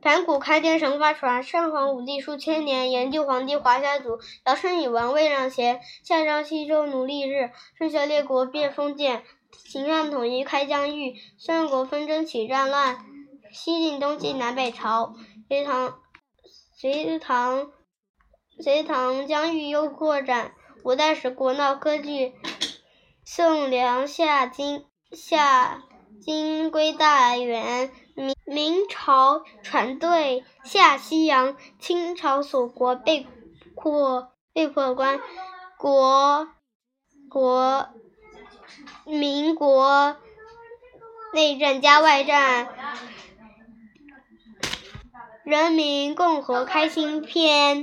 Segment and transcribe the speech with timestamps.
[0.00, 12.98] 盘古开天神话传，上皇武帝数千年，炎帝黄帝华夏族，尧舜禹王位让贤，夏商西周奴隶制，春秋列国变封建，秦汉统一开疆域，三国纷争起战乱，
[13.52, 15.14] 西晋东晋南北朝，
[15.48, 15.98] 隋唐
[16.76, 17.72] 隋唐
[18.60, 20.52] 隋唐疆域又扩展，
[20.84, 22.34] 五代十国闹割据，
[23.24, 25.82] 宋梁夏金夏
[26.22, 27.90] 金归大元。
[28.14, 33.26] 明明朝船队下西洋，清朝锁国被
[33.74, 35.20] 迫被迫关
[35.76, 36.48] 国
[37.28, 37.90] 国，
[39.04, 40.16] 民国
[41.34, 42.68] 内战加外战，
[45.44, 47.76] 人民共和开心篇。